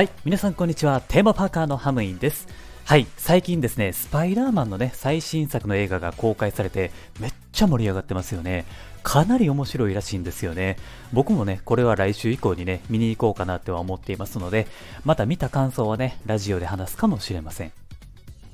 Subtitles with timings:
[0.00, 1.02] はい、皆さんこんにちは。
[1.08, 2.48] テーマパーカーのハムインです。
[2.86, 8.64] はい、最近ですね、スパイダーマンのね、最新作の映画が公開されて、めっちゃ盛り上がってますよね。
[9.02, 10.78] かなり面白いらしいんですよね。
[11.12, 14.68] 僕もね、これは来週以降にね、見に行こうかなっては思っていますので、
[15.04, 17.72] また見た感想はね、ラジオで話すかもしれません。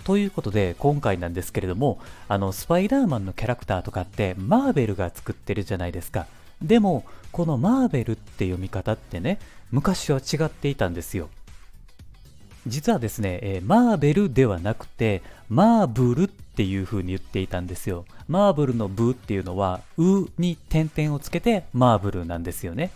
[0.03, 6.27] ということで、今回なんですけれども、あの、スパイダーマンのキャラクターとかって、マーベルが作ってるじゃないですか。
[6.61, 9.39] でも、このマーベルって読み方ってね、
[9.71, 11.29] 昔は違っていたんですよ。
[12.67, 18.05] 実はですね、えーマーベルではなくて、マーブルっていう風に言っていたんですよ。
[18.29, 22.91] マーブルのブっていうのは、うに点々をつけてマーブルなんですよね。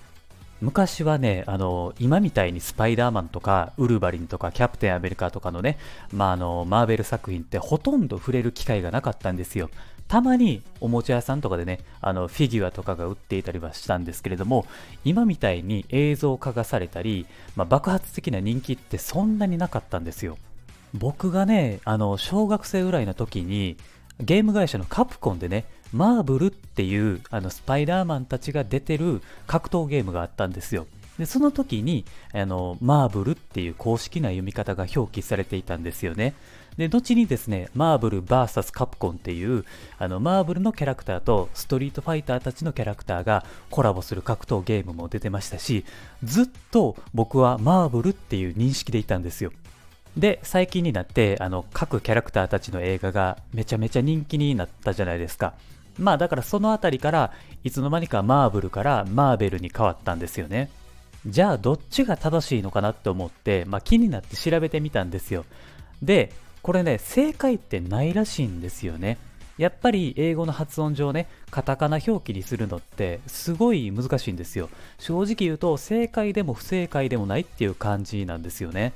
[0.60, 5.78] 昔はね、あの、今みたいにスパイダーマンとか、ウルヴァリンとか、キャプテンアメリカとかのね、
[6.12, 9.70] まあ、あの、マーベル作品ってほとんど触れる機会がなかったんですよ。
[10.10, 14.66] たまにおもちゃ屋さんとかでね、あの、フィギュアとかが売っていたりはしたんですけれども、
[15.04, 20.36] 今みたいに映像化がされたり、まあ、爆発的な人気ってそんなになかったんですよ。
[20.94, 23.76] 僕がね、あの、小学生ぐらいの時に、
[24.18, 30.86] ゲーム会社のカプコンでね、マーブルっていうあのスパイダーマンたちが出てる格闘ゲームがあったんですよ。
[31.20, 36.32] で、その時に、あの、マーブルっていう公式な読み方が表記されていたんですよね。
[36.78, 39.66] で、後にですね、マーブル VS カプコンっていう、
[39.98, 45.84] あの、マーブルのキャラクターとストリートファイターたちのキャラクターがコラボする格闘ゲームも出てましたし、
[46.24, 49.52] ずっと僕はマーブルっていう認識でいたんですよ。
[50.16, 55.52] で、最近になって、あの、各キャラクターたちの映画がめちゃめちゃ人気になったじゃないですか。
[55.98, 57.32] まあだからそのあたりから、
[57.62, 60.70] いつの間にかマーブルからマーベルに変わったんですよね。
[61.26, 65.44] じゃあどっちが正しいのかなって思って、まあ気になって調べてみたんですよ。
[66.02, 66.32] で、
[66.62, 69.18] これね、正解ってないらしいんですよね。
[69.58, 74.70] やっぱり英語の発音上ね、カタカナ表記にするのってすごい難しいんですよ。
[74.98, 78.94] 正直言うと正解でも不正解でもないっていう感じなんですよね。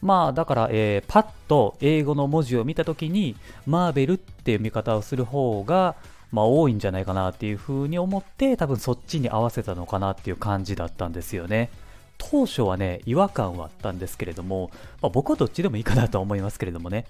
[0.00, 3.34] まあだから、えーパッと英語の文字を見たときに、
[3.66, 5.96] マーベルっていう見方をする方が、
[6.30, 11.70] まあ多いんじゃないかなっていうふうに思って、多分そっちに合わせたのかなっていう感じだったんですよね。
[12.18, 17.06] 当初はね、違和感はあったんですけれども、まあ、僕はどっちでもいいかなと思いますけれどもね。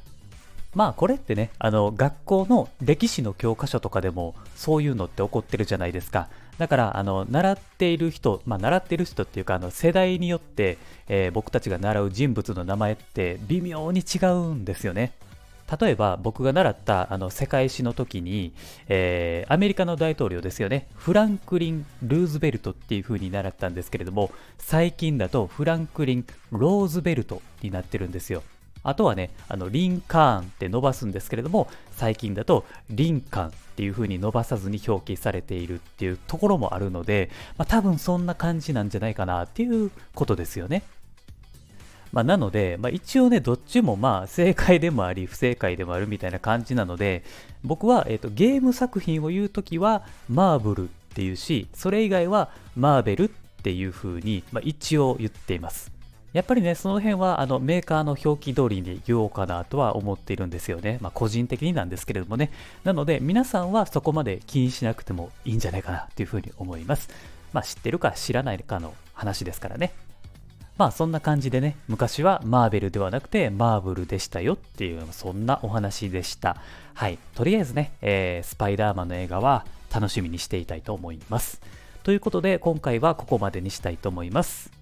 [0.75, 6.29] まあこれってね、あの学校の歴史の教科書とかでもそういうのって起こってるじゃないですか。
[6.59, 10.77] だから、あの、習っている人、まあ習っている人っていうか、あの世代によって、
[11.09, 15.13] えー僕たちが習う人物の名前って微妙に違うんですよね。
[15.81, 18.53] 例えば僕が習ったあの世界史の時に、
[18.89, 28.43] えーアメリカの大統領ですよね、フランクリン・ルーズベルトっていう風に習ったんですけれども、最近だとフランクリン・ローズベルトになってるんですよ。
[28.83, 40.83] あとはね、あのリンカーンって伸ばすんですけれども、最近だとリンカンっていう風に伸ばさずに表記されているっていうところもあるので、まあ、多分そんな感じなんじゃないかなっていうことですよね。
[42.13, 47.23] まあ、なので、まあ、一応ね、どっちもまあ正解でもあり、不正解でもあるみたいな感じなので、
[47.65, 53.29] 僕は、えー、とゲーム作品を言うときは、マーブルっていうし、それ以外はマーベルっ
[53.63, 55.99] ていう風に、まあ、一応言っています。
[56.33, 60.99] やっぱりね、その辺はあのメーカーの表記通りに言おうかなとは思っているんですよね。
[61.01, 62.51] まあ、個人的になんですけれどもね。
[62.85, 67.09] なので、皆さんはそこまで気にしなくてもいいんじゃないかなという風に思います。
[67.53, 69.93] まあ、知ってるか知らないかの話ですからね。
[70.79, 76.57] まあそんな感じでね、昔はマーベルではなくてマーブルでしたよっていう、そんなお話でした。
[76.95, 77.19] はい。
[77.35, 81.61] とりあえずね、えースパイダーマンの映画は楽しみにしていたいと思います。
[82.05, 84.78] ということで、今回はここまでにしたいと思います。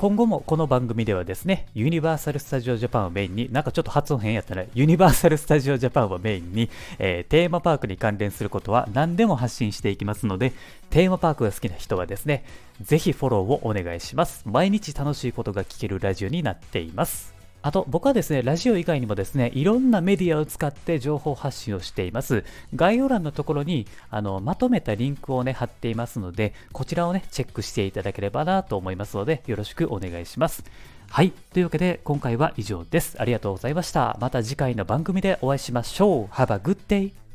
[0.00, 10.54] 今後もこの番組ではですね、ユニバーサル・スタジオ・ジャパンをメインに、なんかちょっと発音変やったら、ユニバーサル・スタジオ・ジャパンをメインに、えーテーマパークに関連することは何でも発信していきますので、
[10.88, 12.46] テーマパークが好きな人はですね、
[12.80, 14.42] ぜひフォローをお願いします。
[14.46, 17.39] 毎日楽しいことが聞けるラジオになっています。
[17.62, 22.44] あと、僕はですね、ラジオ以外にもですね、いろんなメディアを使って情報発信をしています。
[22.74, 30.64] 概要欄のところに、あの、まとめたリンクをね、貼っていますので、こちらをね、チェックしていただければなと思いますので、よろしくお願いします。
[31.10, 31.32] はい。
[31.52, 33.16] というわけで、今回は以上です。
[33.18, 34.16] ありがとうございました。
[34.20, 36.34] また次回の番組でお会いしましょう。
[36.34, 37.29] Have a good day!